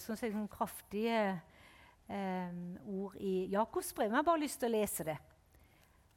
[0.00, 1.20] sånn sånn, noen kraftige
[2.08, 2.52] eh,
[2.84, 4.10] ord i Jakobs brev.
[4.10, 5.16] Jeg har bare lyst til å lese det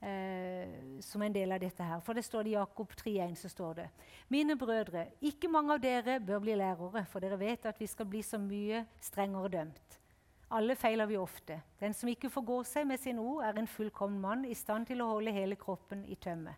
[0.01, 2.01] eh, som en del av dette her.
[2.05, 3.87] For det står det i Jakob 3,1 så står det
[4.31, 8.09] Mine brødre, ikke mange av dere bør bli lærere, for dere vet at vi skal
[8.09, 9.99] bli så mye strengere dømt.
[10.51, 11.59] Alle feiler vi ofte.
[11.79, 15.03] Den som ikke forgår seg med sine ord, er en fullkommen mann, i stand til
[15.03, 16.55] å holde hele kroppen i tømme.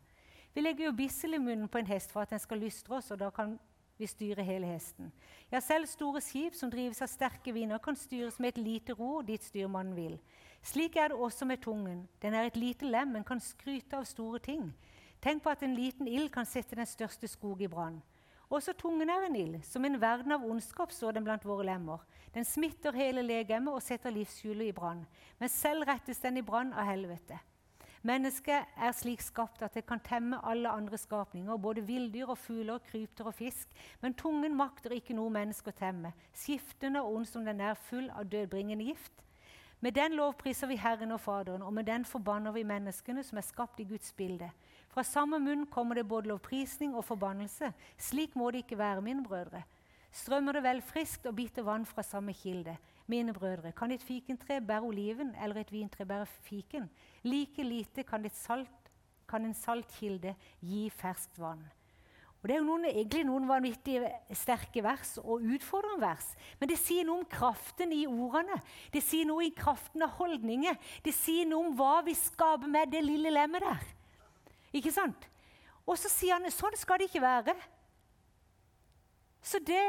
[0.53, 3.11] Vi legger jo bissel i munnen på en hest for at den skal lystre oss,
[3.11, 3.55] og da kan
[3.97, 5.11] vi styre hele hesten.
[5.51, 9.21] Ja, selv store skip som drives av sterke vinder, kan styres med et lite ror
[9.23, 10.17] dit styrmannen vil.
[10.63, 12.07] Slik er det også med tungen.
[12.21, 14.71] Den er et lite lem, men kan skryte av store ting.
[15.21, 18.01] Tenk på at en liten ild kan sette den største skog i brann.
[18.51, 19.61] Også tungen er en ild.
[19.63, 22.01] Som en verden av ondskap står den blant våre lemmer.
[22.33, 25.05] Den smitter hele legemet og setter livshjulet i brann.
[25.39, 27.39] Men selv rettes den i brann av helvete.
[28.01, 32.79] Mennesket er slik skapt at det kan temme alle andre skapninger, både villdyr og fugler,
[32.89, 33.69] krypdyr og fisk.
[34.01, 38.09] Men tungen makter ikke noe menneske å temme, skiftende og ond som den er, full
[38.09, 39.21] av dødbringende gift.
[39.81, 43.45] Med den lovpriser vi Herren og Faderen, og med den forbanner vi menneskene som er
[43.45, 44.49] skapt i Guds bilde.
[44.89, 47.71] Fra samme munn kommer det både lovprisning og forbannelse.
[47.97, 49.61] Slik må det ikke være, mine brødre.
[50.11, 52.75] Strømmer det vel friskt og bitter vann fra samme kilde?
[53.11, 56.87] Mine brødre, kan et fikentre bære oliven eller et vintre bære fiken?
[57.27, 58.91] Like lite kan, salt,
[59.27, 61.65] kan en saltkilde gi ferskt vann.
[62.41, 63.99] Og Det er jo noen, egentlig noen vanvittig
[64.33, 66.31] sterke vers og utfordrende vers.
[66.57, 68.57] Men det sier noe om kraften i ordene.
[68.93, 70.79] Det sier noe i kraften av holdninger.
[71.05, 73.85] Det sier noe om hva vi skaper med det lille lemmet der.
[74.73, 75.27] Ikke sant?
[75.85, 77.53] Og så sier han sånn skal det ikke være.
[79.45, 79.83] Så det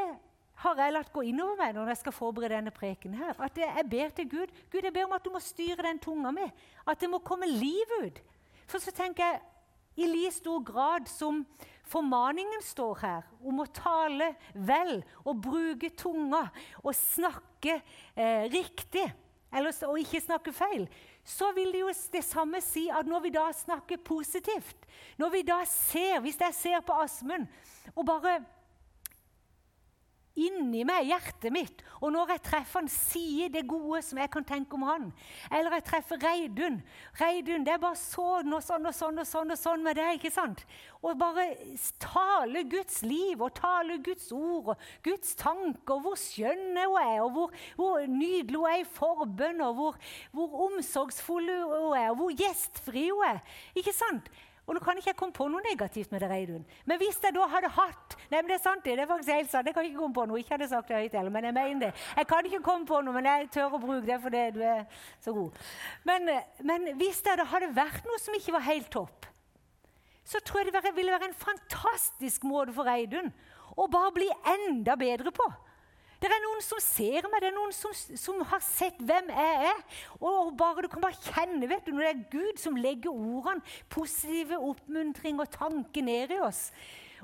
[0.63, 3.15] har jeg latt gå innover meg når jeg skal forberede denne preken.
[3.19, 5.99] her, At jeg ber til Gud Gud, jeg ber om at du må styre den
[5.99, 6.45] tunga mi.
[6.87, 8.21] At det må komme liv ut.
[8.67, 9.41] For så tenker jeg
[9.95, 11.43] i like stor grad som
[11.85, 16.47] formaningen står her om å tale vel og bruke tunga
[16.81, 17.75] og snakke
[18.15, 19.05] eh, riktig,
[19.53, 20.87] eller, og ikke snakke feil,
[21.23, 24.87] så vil det jo det samme si at når vi da snakker positivt,
[25.21, 27.45] når vi da ser, hvis jeg ser på Asmund
[27.93, 28.39] og bare
[30.39, 31.81] inni meg, hjertet mitt.
[32.01, 35.05] Og når jeg treffer han, sier det gode som jeg kan tenke om han.
[35.53, 36.79] Eller jeg treffer Reidun.
[37.19, 40.17] Reidun, det er bare sånn og sånn og sånn og sånn og sånn med deg.
[40.17, 40.63] ikke sant?
[41.03, 41.45] Og bare
[42.01, 46.01] tale Guds liv og tale Guds ord og Guds tanker.
[46.03, 50.01] Hvor skjønn hun er, og hvor, hvor nydelig hun er i forbønn, og hvor,
[50.33, 53.43] hvor omsorgsfull hun er, og hvor gjestfri hun er.
[53.77, 54.33] Ikke sant?
[54.63, 56.61] Og nå kan ikke jeg komme på noe negativt med det, Reidun.
[56.87, 58.95] Men hvis jeg da hadde hatt Nei, men det er sant, det.
[58.97, 59.67] det er faktisk helt sant.
[59.67, 60.39] Jeg kan ikke komme på noe.
[60.39, 61.89] Ikke hadde sagt det høyt heller, men jeg mener det.
[62.17, 64.85] Jeg kan ikke komme på noe, men jeg tør å bruke det fordi du er
[65.21, 65.59] så god.
[66.07, 66.31] Men,
[66.63, 69.27] men hvis det hadde vært noe som ikke var helt topp,
[70.23, 73.29] så tror jeg det ville være en fantastisk måte for Reidun
[73.75, 75.45] å bare bli enda bedre på.
[76.23, 79.71] Det er noen som ser meg, det er noen som, som har sett hvem jeg
[79.73, 79.79] er.
[80.23, 83.59] Og bare, Du kan bare kjenne vet du, når det er Gud som legger ordene,
[83.91, 86.69] positive oppmuntring og tanker ned i oss.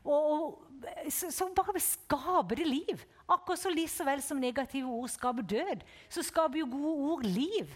[0.04, 0.60] Og,
[1.08, 3.06] så, så, bare skaper det liv.
[3.30, 7.24] Akkurat så like så vel som negative ord skaper død, så skaper jo gode ord
[7.28, 7.72] liv.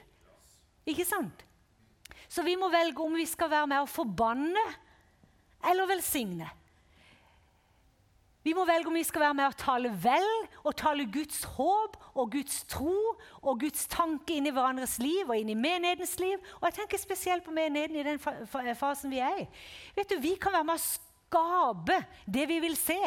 [0.83, 1.45] Ikke sant?
[2.27, 4.65] Så vi må velge om vi skal være med å forbanne
[5.71, 6.49] eller velsigne.
[8.43, 10.29] Vi må velge om vi skal være med å tale vel
[10.63, 12.97] og tale Guds håp og Guds tro
[13.39, 16.41] og Guds tanke inn i hverandres liv og inn i menighetens liv.
[16.59, 18.19] Og jeg tenker spesielt på menigheten i den
[18.79, 19.47] fasen vi er i.
[19.95, 22.99] Vet du, Vi kan være med å skape det vi vil se.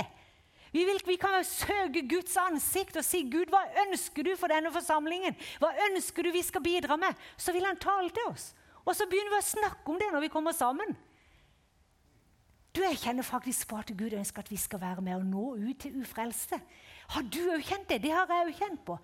[0.72, 4.72] Vi, vil, vi, kan søke Guds ansikt og si, 'Gud, hva ønsker du for denne
[4.72, 8.53] forsamlingen?' 'Hva ønsker du vi skal bidra med?' Så vil han tale til oss.
[8.85, 10.96] Og så begynner vi å snakke om det når vi kommer sammen.
[12.77, 15.45] Du, Jeg kjenner faktisk på at Gud ønsker at vi skal være med og nå
[15.57, 16.59] ut til ufrelste.
[17.09, 18.03] Har du òg kjent det?
[18.05, 18.99] Det har jeg òg kjent på.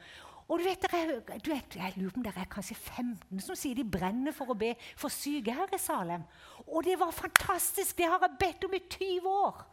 [0.48, 3.56] Og du vet, er, du vet, Jeg lurer på om det er kanskje 15 som
[3.56, 6.26] sier de brenner for å be for syke her i Salem.
[6.66, 7.96] Og det var fantastisk!
[7.96, 9.64] Det har jeg bedt om i 20 år.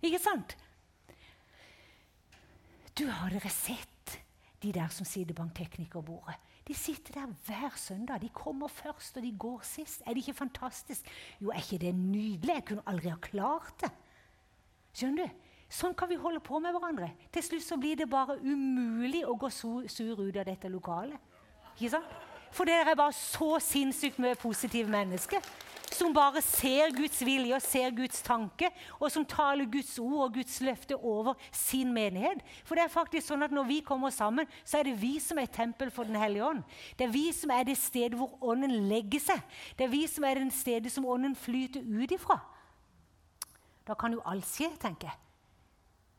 [0.00, 0.56] Ikke sant?
[2.96, 4.20] Du, Har dere sett
[4.62, 6.40] de der som sitter bak teknikerbordet?
[6.64, 8.22] De sitter der hver søndag.
[8.22, 10.02] De kommer først, og de går sist.
[10.06, 11.08] Er det ikke fantastisk?
[11.40, 12.54] Jo, er ikke det nydelig?
[12.54, 13.90] Jeg kunne aldri ha klart det.
[14.94, 15.42] Skjønner du?
[15.74, 17.10] Sånn kan vi holde på med hverandre.
[17.34, 19.84] Til slutt så blir det bare umulig å gå sur
[20.20, 21.18] ut av dette lokalet.
[21.74, 22.16] Ikke sant?
[22.54, 25.42] For dere er bare så sinnssykt mye positive mennesker
[25.94, 30.36] som bare ser Guds vilje og ser Guds tanke, og som taler Guds ord og
[30.38, 32.42] Guds løfte over sin menighet.
[32.64, 35.38] For det er faktisk sånn at Når vi kommer sammen, så er det vi som
[35.38, 36.62] er tempel for Den hellige ånd.
[36.98, 39.42] Det er vi som er det stedet hvor Ånden legger seg.
[39.78, 42.40] Det er vi som er det stedet som Ånden flyter ut ifra.
[43.86, 45.23] Da kan jo alt skje, tenker jeg.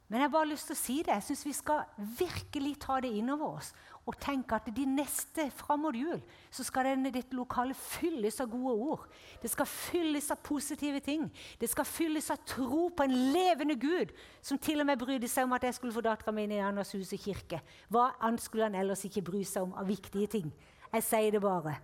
[0.07, 1.15] Men jeg har bare lyst til å si det.
[1.15, 3.71] Jeg syns vi skal virkelig ta det innover oss
[4.05, 6.19] og tenke at de neste fram mot jul
[6.53, 9.07] så skal denne, ditt lokale fylles av gode ord.
[9.41, 11.25] Det skal fylles av positive ting.
[11.57, 14.13] Det skal fylles av tro på en levende Gud,
[14.45, 16.61] som til og med brydde seg om at jeg skulle få dattera mi inn i
[16.61, 17.63] Anders hus og kirke.
[17.89, 20.53] Hva annet skulle han ellers ikke bry seg om av viktige ting?
[20.93, 21.79] Jeg sier det bare.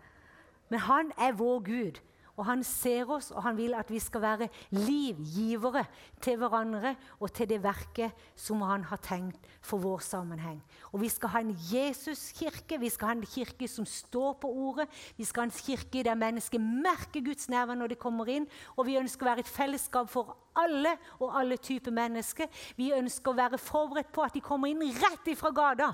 [0.70, 2.04] Men han er vår Gud.
[2.40, 5.84] Og han ser oss, og han vil at vi skal være livgivere
[6.24, 10.62] til hverandre og til det verket som han har tenkt for vår sammenheng.
[10.92, 14.88] Og Vi skal ha en Jesus-kirke, vi skal ha en kirke som står på ordet.
[15.18, 18.48] Vi skal ha en kirke der mennesker merker Guds nærvær når de kommer inn.
[18.78, 22.48] Og vi ønsker å være et fellesskap for alle og alle typer mennesker.
[22.78, 25.92] Vi ønsker å være forberedt på at de kommer inn rett ifra gata.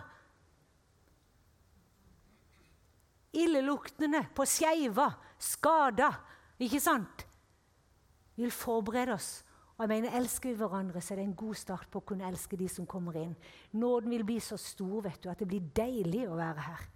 [3.37, 6.11] Illeluktende, på skeiva, skada
[6.59, 7.25] ikke sant?
[8.35, 9.43] Vi vil forberede oss.
[9.77, 12.25] Og jeg mener, Elsker vi hverandre, så er det en god start på å kunne
[12.25, 13.35] elske de som kommer inn.
[13.77, 16.87] Nåden vil bli så stor vet du, at det blir deilig å være her.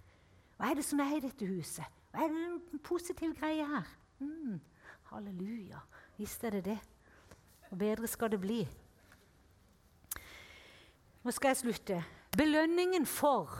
[0.58, 2.00] Hva er det som er i dette huset?
[2.10, 3.92] Hva er det en positiv greie her?
[4.18, 4.58] Mm,
[5.12, 5.82] halleluja.
[6.18, 6.78] Visst er det det.
[7.70, 8.60] Og bedre skal det bli.
[11.22, 12.00] Nå skal jeg slutte.
[12.34, 13.54] Belønningen for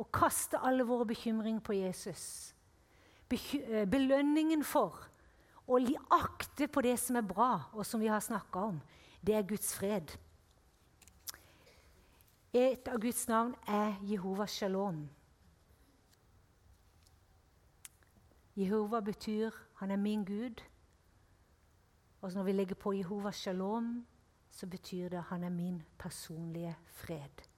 [0.00, 2.54] å kaste alle våre bekymringer på Jesus
[3.90, 5.08] belønningen for
[5.66, 5.78] å
[6.10, 8.80] akte på det som er bra, og som vi har snakka om,
[9.22, 10.10] det er Guds fred.
[12.52, 15.08] Et av Guds navn er Jehova Shalom.
[18.56, 20.62] Jehova betyr 'han er min Gud'.
[22.20, 24.06] Og når vi legger på Jehova Shalom,
[24.50, 27.48] så betyr det 'han er min personlige fred'.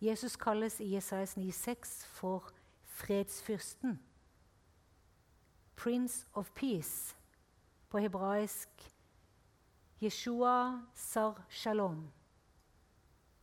[0.00, 2.52] Jesus kalles i Jesajas 9,6 for
[2.84, 4.00] fredsfyrsten.
[5.76, 7.16] Prince of Peace
[7.88, 8.68] på hebraisk
[10.02, 12.10] Yeshua sar shalom,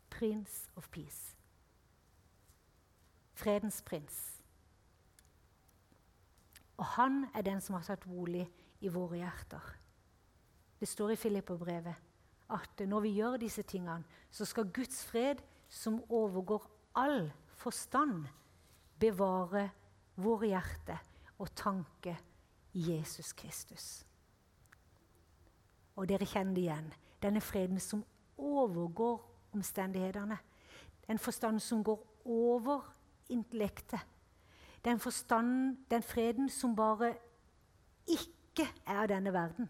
[0.09, 1.35] Prince of Peace.
[3.33, 4.43] Fredens prins.
[6.77, 8.45] Og han er den som har tatt bolig
[8.81, 9.71] i våre hjerter.
[10.79, 11.95] Det står i Filipperbrevet
[12.51, 18.27] at når vi gjør disse tingene, så skal Guds fred, som overgår all forstand,
[18.99, 19.69] bevare
[20.15, 20.99] våre hjerter
[21.41, 22.15] og tanke
[22.73, 24.05] Jesus Kristus.
[25.95, 26.93] Og dere kjenner det igjen.
[27.21, 28.03] Denne freden som
[28.37, 29.19] overgår
[29.53, 30.37] omstendighetene.
[31.07, 32.93] Den forstanden som går over
[33.29, 33.99] intellektet.
[34.85, 37.13] Den, forstanden, den freden som bare
[38.07, 39.69] ikke er av denne verden.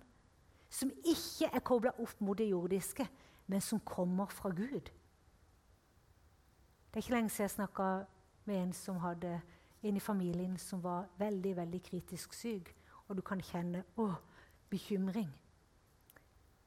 [0.69, 3.07] Som ikke er kobla opp mot det jordiske,
[3.47, 4.91] men som kommer fra Gud.
[6.91, 7.89] Det er ikke lenge siden jeg snakka
[8.45, 9.41] med en som hadde
[9.81, 12.75] en i familien som var veldig veldig kritisk syk.
[13.07, 14.11] Og du kan kjenne å,
[14.69, 15.31] bekymring.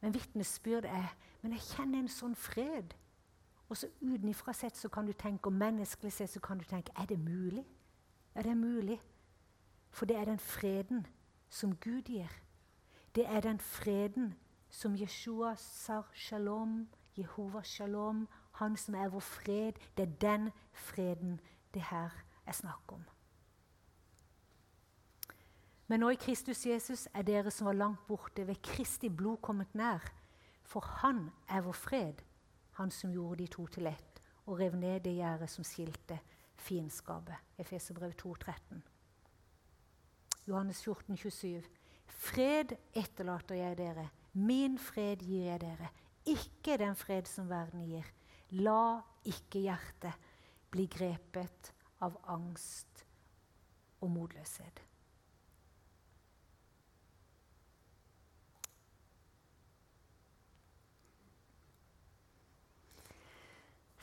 [0.01, 2.95] Men vitnesbyrd er men jeg kjenner en sånn fred.
[3.69, 6.93] Og så utenfra sett så kan du tenke, og menneskelig sett så kan du tenke
[6.97, 7.67] er det mulig?
[8.35, 8.97] Er det mulig.
[9.93, 11.05] For det er den freden
[11.53, 12.33] som Gud gir.
[13.15, 14.33] Det er den freden
[14.73, 18.25] som Jeshua sa shalom, Jehova shalom,
[18.57, 19.85] han som er vår fred.
[19.97, 21.37] Det er den freden
[21.75, 23.05] det her er snakk om.
[25.87, 29.75] Men nå i Kristus Jesus er dere som var langt borte, ved Kristi blod kommet
[29.77, 30.05] nær.
[30.65, 32.23] For han er vår fred,
[32.79, 36.19] han som gjorde de to til ett og rev ned det gjerdet som skilte
[36.61, 37.37] fiendskapet.
[37.59, 38.83] Efeserbrev 13.
[40.49, 41.63] Johannes 14, 27.
[42.07, 45.89] Fred etterlater jeg dere, min fred gir jeg dere.
[46.27, 48.07] Ikke den fred som verden gir.
[48.61, 50.31] La ikke hjertet
[50.73, 51.73] bli grepet
[52.05, 53.07] av angst
[54.01, 54.83] og motløshet.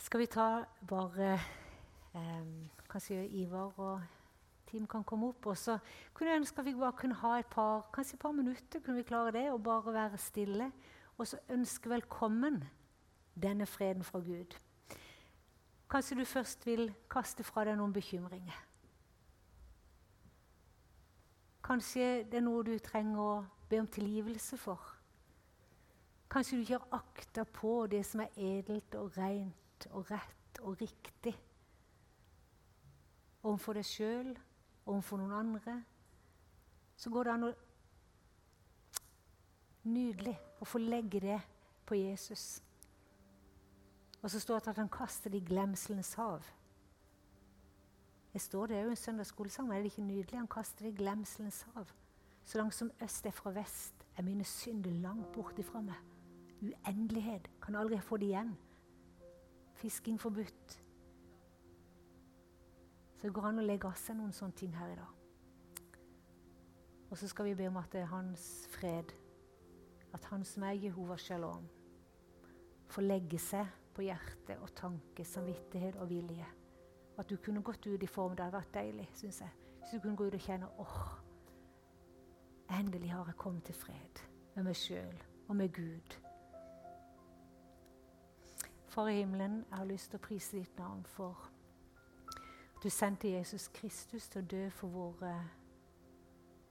[0.02, 0.48] Skal vi ta
[0.90, 1.36] bare
[2.18, 2.48] eh,
[2.92, 4.02] Kanskje Ivar og
[4.72, 5.46] Team kan komme opp.
[5.46, 5.78] Og så
[6.14, 8.98] kunne jeg ønske at vi bare kunne ha et par, kanskje et par minutter kunne
[8.98, 10.72] vi klare det, og bare være stille.
[11.18, 12.64] Og så ønske velkommen
[13.42, 14.56] denne freden fra Gud.
[15.92, 18.60] Kanskje du først vil kaste fra deg noen bekymringer.
[21.64, 23.34] Kanskje det er noe du trenger å
[23.70, 24.80] be om tilgivelse for.
[26.32, 30.80] Kanskje du ikke har akta på det som er edelt og rent og rett og
[30.80, 31.36] riktig
[33.44, 34.32] overfor deg sjøl,
[34.86, 35.76] overfor noen andre,
[36.98, 37.52] så går det an å
[39.82, 41.40] Nydelig å få legge det
[41.90, 42.60] på Jesus.
[44.22, 46.44] Og så står det at han kaster det i glemselens hav.
[48.34, 50.40] Det står det òg i en søndagsskolesang, er det ikke nydelig?
[50.40, 51.90] Han kaster det i glemselens hav.
[52.46, 55.98] Så langt som øst er fra vest, er mine synder langt borte fra meg.
[56.62, 57.50] Uendelighet.
[57.62, 58.58] Kan aldri få det igjen.
[59.74, 60.78] Fisking forbudt.
[63.16, 65.18] Så det går an å legge av seg noen sånne ting her i dag.
[67.12, 69.12] Og så skal vi be om at det er hans fred,
[70.14, 71.68] at han som er Jehova Shalom,
[72.88, 76.48] får legge seg på hjerte og tanke, samvittighet og vilje.
[77.18, 78.36] At du kunne gått ut i form.
[78.36, 79.50] Det hadde vært deilig, syns jeg.
[79.80, 81.00] Hvis du kunne gå ut og kjenne åh,
[82.80, 84.22] endelig har jeg kommet til fred
[84.56, 86.18] med meg sjøl og med Gud.
[88.92, 91.48] Far i himmelen, jeg har lyst til å prise ditt navn for
[92.76, 95.36] at du sendte Jesus Kristus til å dø for våre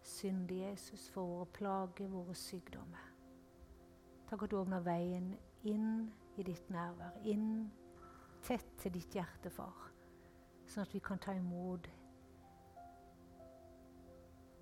[0.03, 3.07] syndige Jesus, for våre plager, våre sykdommer.
[4.31, 5.33] Takk at du åpner veien
[5.65, 6.11] inn
[6.41, 7.71] i ditt nærvær, inn
[8.43, 9.91] tett til ditt hjerte, far,
[10.67, 11.89] sånn at vi kan ta imot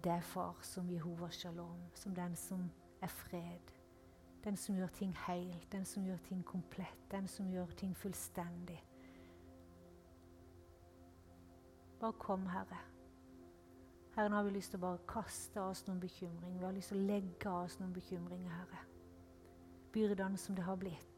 [0.05, 2.69] det, far, som Jehova Shalom, som den som
[3.03, 3.75] er fred.
[4.45, 8.79] Den som gjør ting helt, den som gjør ting komplett, den som gjør ting fullstendig.
[12.01, 12.79] Bare kom, Herre.
[14.15, 16.61] Herre, nå har vi lyst til å bare kaste av oss noen bekymringer.
[16.61, 18.85] Vi har lyst til å legge av oss noen bekymringer, Herre.
[19.93, 21.18] Byrdene som det har blitt.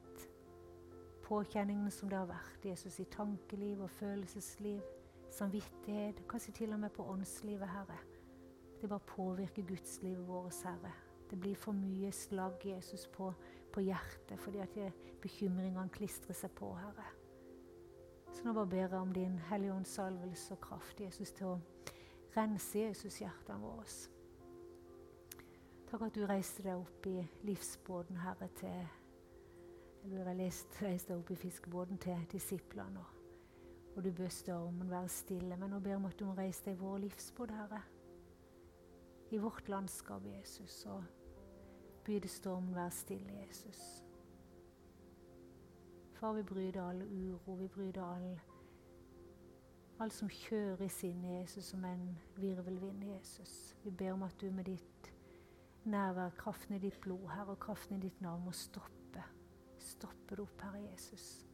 [1.31, 2.64] Påkjenningene som det har vært.
[2.66, 4.81] Jesus i tankeliv og følelsesliv.
[5.31, 6.24] Samvittighet.
[6.28, 7.99] Kanskje til og med på åndslivet, Herre.
[8.81, 10.91] Det bare påvirker gudslivet vårt, Herre.
[11.31, 13.31] Det blir for mye slag Jesus på,
[13.72, 14.78] på hjertet fordi at
[15.22, 17.07] bekymringene klistrer seg på, Herre.
[18.35, 21.59] Så nå bare ber jeg om din Hellige Ånds salvelse og kraft, Jesus, til å
[22.35, 23.87] rense Jesus hjertene våre.
[25.91, 28.83] Takk at du reiste deg opp i livsbåten, Herre, til
[30.05, 33.03] du har lest, reist deg opp i fiskebåten til disiplene.
[33.97, 35.57] Og du bød stormen være stille.
[35.57, 37.83] Men nå ber om at du må reise deg i vår livsbåt, Herre.
[39.31, 40.85] I vårt landskap, Jesus.
[40.87, 41.05] Og
[42.05, 44.05] byr stormen, være stille, Jesus.
[46.21, 48.41] Far, vi bryter all uro, vi bryter all
[50.01, 53.77] Alt som kjører i sinnet, Jesus, som en virvelvind, Jesus.
[53.85, 55.11] Vi ber om at du med ditt
[55.85, 59.00] nærvær, kraften i ditt blod, Herre, og kraften i ditt navn må stoppe.
[59.91, 61.50] Stoppe det opp, Herre Jesus.